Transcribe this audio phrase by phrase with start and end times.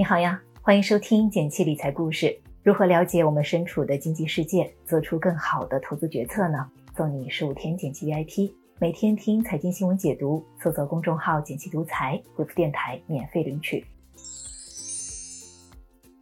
[0.00, 2.34] 你好呀，欢迎收听简七理财故事。
[2.62, 6.66] 如何了解我们身处的经济世界，做出更好的投资决策呢？
[6.96, 13.84] 送你十五天简七 VIP，每天听财经新闻解读，搜索公众号“简七独裁，回复“电台”免费领取。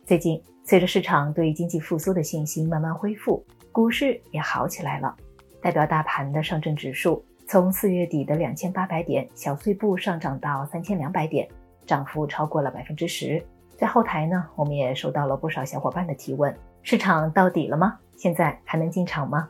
[0.04, 5.14] 最近，随着市场对经济复苏的信心慢慢恢复，股市也好起来了。
[5.62, 11.48] 代表大盘的上证指数，从四月底的两千八百点小碎步上涨到三千两百点，
[11.86, 13.40] 涨幅超过了百分之十。
[13.78, 17.96] 在后台呢，我们也收到了不少小伙伴的提问：市场到底了吗？
[18.16, 19.48] 现在还能进场吗？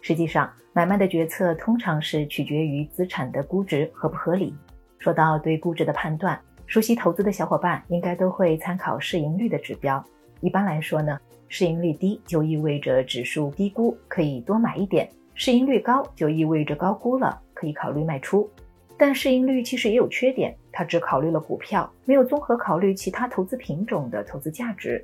[0.00, 4.52] 实际上，买卖的决策通常是取决于资产的估值合不合理。
[4.98, 10.04] 说到对估值的判断，熟悉投资的小伙伴应该都会参考市盈率的指标。
[10.40, 18.50] 一般来说呢，市盈率低就意味着指数低估，可以多买一点；市盈率高就意味着高估了，可以考虑卖出。
[19.00, 25.02] 但市盈率其实也有缺点，它只考虑了股票，没有综合考虑其他投资品种的投资价值。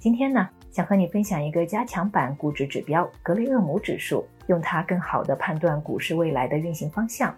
[0.00, 7.32] 今天呢，想和你分享一个加强版估值指标——格雷厄姆指数，用它更好的判断股市未来的运行方向。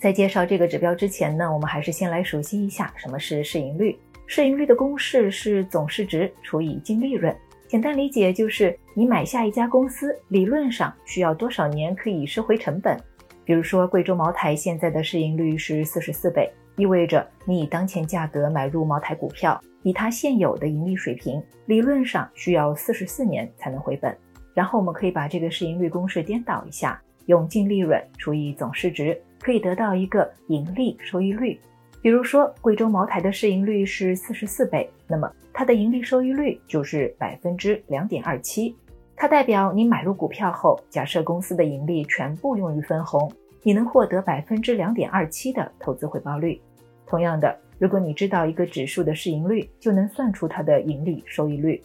[0.00, 3.96] 在介绍这个指标之前呢，我们还是先来熟悉一下什么是市盈率。
[4.26, 7.32] 市盈率的公式是总市值除以净利润，
[7.68, 13.00] 简单理解就是你买下一家公司，理论上需要多少年可以收回成本。
[13.44, 24.16] 比如说，贵州茅台现在的市盈率是四十四倍，意味着你以当前价格买入茅台股票，以它现有的盈利水平，理论上需要四十四年才能回本。
[24.54, 31.58] 然后我们可以把这个市盈率公式颠倒一下，用净利润除以总市值，可以得到一个盈利收益率。
[32.00, 38.76] 比如说，贵州茅台的市盈率是四十四倍，那么它的盈利收益率就是百分之两点二七。
[39.22, 43.30] 它代表你买入股票后，假设公司的盈利全部用于分红，
[43.62, 46.60] 你能获得百分之两点二七的投资回报率。
[47.06, 51.80] 同样的，如果你知道一个指数的市盈率，就能算出它的盈利收益率。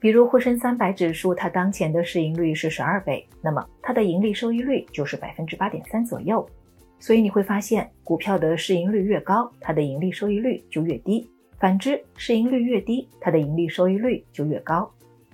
[0.00, 6.44] 比如沪深三百指数，它当前的市盈率是十二倍，那么它的盈利收益率就是百分之八点三左右。
[6.98, 11.24] 所以你会发现，股票的市盈率越高，它的盈利收益率就越低；
[11.60, 14.90] 反之，市盈率越低，它的盈利收益率就越高。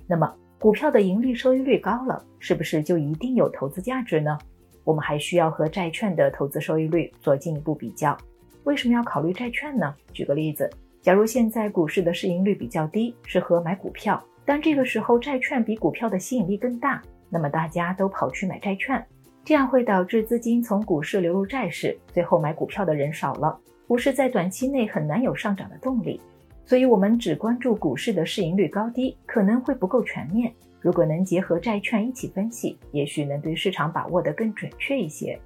[0.06, 4.37] 那么，股票的盈利收益率高了，是不是就一定有投资价值呢？
[4.84, 8.17] 我们还需要和债券的投资收益率做进一步比较。
[8.65, 9.95] 为什么要考虑债券呢？
[10.12, 10.69] 举个例子，
[11.03, 19.05] 假如现在股市的市盈率比较低，适合买股票，但这个时候债券比股票的吸引力更大，那么大家都跑去买债券，
[19.45, 23.56] 这样会导致资金从股市流入债市，最后买股票的人少了，
[23.87, 26.21] 股市在短期内很难有上涨的动力。
[26.66, 30.53] 所以，我们只关注股市的市盈率高低，可能会不够全面。
[30.81, 35.38] 如果能结合债券一起分析，也许能对市场把握得更准确一些。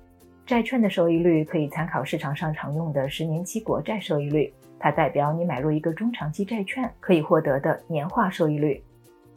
[0.47, 8.83] 债券的收益率可以参考市场上常用的十年期国债收益率，它代表你买入一个中长期债券可以获得的年化收益率。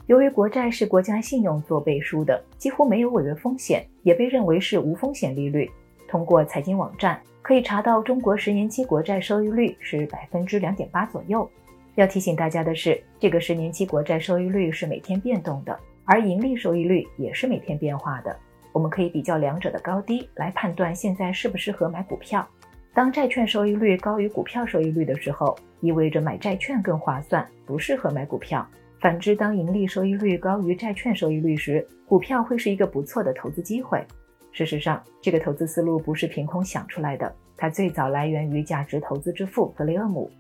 [0.07, 5.69] 由于国债是国家信用做背书的，几乎没有违约风险，也被认为是无风险利率。
[6.07, 11.49] 通过财经网站可以查到，中国十年期国债收益率是百分之两点八左右。
[11.95, 18.35] 要提醒大家的是，这个十年期国债收益率是每天变动的，而盈利收益率也是每天变化的。
[18.71, 22.47] 我们可以比较两者的高低来判断现在适不适合买股票。
[22.95, 28.67] 当债券收益率高于股票收益率的时候，意味着买债券更划算，不适合买股票。
[28.99, 34.03] 反之，当盈利收益率高于债券收益率时，股票会是一个不错的投资机会。
[34.51, 40.31] 事实上，这个投资思路不是凭空想出来的，它最早来源于价值投资之父格雷厄姆。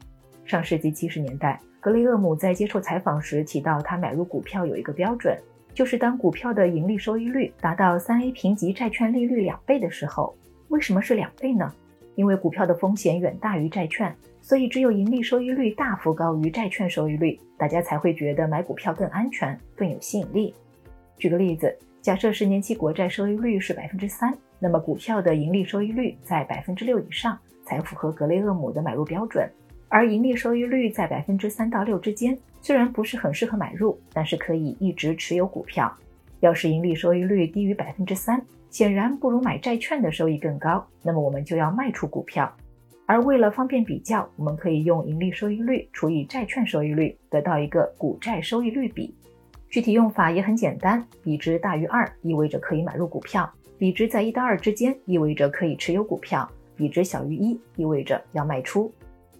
[0.45, 5.37] 上世纪七十年代，格雷厄姆在接受采访时提到，他买入股票有一个标准，
[5.73, 10.35] 就是当股票的盈利收益率达到三 A 评级债券利率两倍的时候。
[10.69, 11.71] 为什么是两倍呢？
[12.15, 20.53] 因为股票的风险远大于债券，所以只有盈利收益率大幅高于债券收益率，大家才会觉得买股票更安全、更有吸引力。
[21.17, 29.49] 举个例子，假设十年期国债收益率是百分之三，那么股票的盈利收益率在百分之六以上才符合格雷厄姆的买入标准。
[29.93, 35.95] 而盈利收益率在百分之三到六之间，虽然不是很适合买入，但是可以一直持有股票。
[36.39, 42.51] 要是盈利收益率低于百分之三，显然不如买债券的收益更高，那么我们就要卖出股票。
[43.05, 49.13] 而为了方便比较，我们可以用盈利收益率除以债券收益率，得到一个股债收益率比。
[49.69, 53.47] 具体用法也很简单，比值大于二意味着可以买入股票，
[53.77, 58.91] 比值在一到二之间意味着可以持有股票，比值小于一意味着要卖出。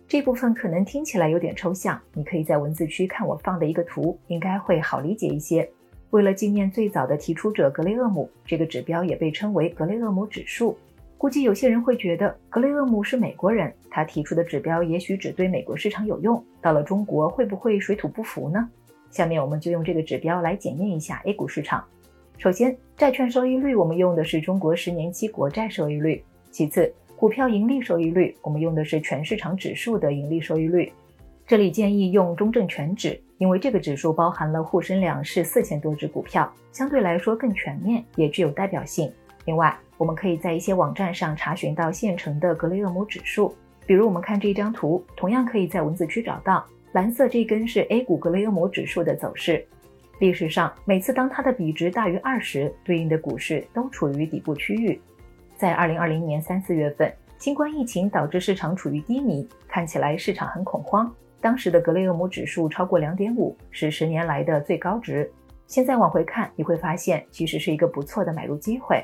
[0.07, 5.67] 这部分可能听起来有点抽象，你可以在文字区看我放的一个图，应该会好理解一些。
[6.11, 10.77] 为了纪念最早的提出者格雷厄姆，这个指标也被称为格雷厄姆指数。
[11.17, 18.69] 估计有些人会觉得格雷厄姆是美国人，他提出的指标也许只对美国市场有用，到了中国会不会水土不服呢？
[19.09, 21.83] 下面我们就用这个指标来检验一下 A 股市场。
[22.37, 26.21] 首先，债券收益率我们用的是中国十年期国债收益率；
[26.51, 30.91] 其次，股票盈利收益率我们用的是全市场指数的盈利收益率。
[31.47, 39.11] 这里建议用中证全指，因为这个指数包含了沪深两市四千多只股票，相对来说更全面，也具有代表性。
[39.45, 43.53] 另外，我们可以在一些网站上查询到现成的格雷厄姆指数，
[43.85, 46.65] 比如我们看这一张图，同样可以在文字区找到。
[46.93, 49.65] 蓝色这根是 A 股格雷厄姆指数的走势。
[50.19, 54.99] 历史上，每次当它的比值大于二十，对应的股市都处于底部区域。
[55.63, 61.09] 在二零二零年三四月份，新冠疫情导致市场处于低迷，看起来市场很恐慌。
[61.39, 65.31] 当时的格雷厄姆指数超过两点五，是十年来的最高值。
[65.65, 69.01] 现在往回看，你会发现其实是一个不错的买入机会。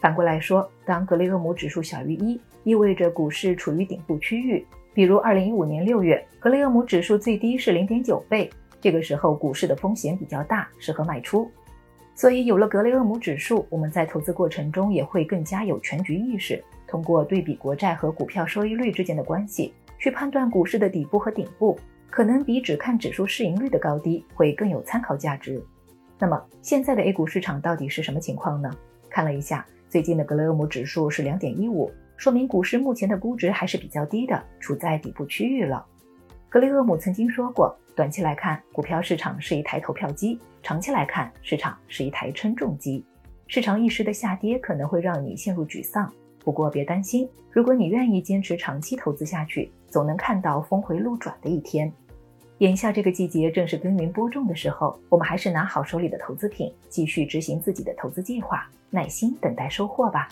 [0.00, 4.66] 反过来说，当格雷厄姆指数小于一，意味着股市处于顶部区域。
[4.92, 8.50] 比如，二零一五年六月，格雷厄姆指数最低是零点九倍，
[8.80, 11.48] 这个时候股市的风险比较大，适合卖出。
[12.14, 21.78] 所以，有了格雷厄姆指数，我们在投资过程中也会更加有全局意识，通过对比国债和股票收益率之间的关系，去判断股市的底部和顶部，
[22.10, 25.62] 可能比只看指数市盈率的高低会更有参考价值。
[26.18, 28.70] 那么，现在的 A 股市场到底是什么情况呢？
[29.08, 29.66] 看了一下。
[29.88, 35.84] 最近的格雷厄姆指数是两点一五，说明股市目前的估值还是比较低的，处在底部区域了。
[36.48, 43.04] 格雷厄姆曾经说过，短期来看，股票市场是一台投票机；长期来看，市场是一台称重机。
[43.46, 51.92] 市场一时的下跌可能会让你陷入沮丧，不过别担心，如果你愿意坚持长期投资下去，总能看到峰回路转的一天。
[52.58, 60.30] 眼下这个季节正是耕耘播种的时候，我们还是拿好手里的投资品，继续执行自己的投资计划，耐心等待收获吧。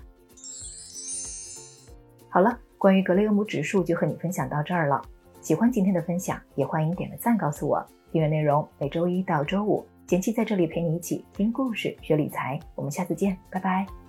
[2.31, 5.03] 好了，关于格雷厄姆指数就和你分享到这儿了。
[5.41, 7.85] 喜欢今天的分享，也欢迎点个赞告诉我。
[8.13, 12.59] 订阅内容每周一到周五，简七在这里陪你一起听故事、学理财。
[12.75, 14.00] 我们下次见，拜拜。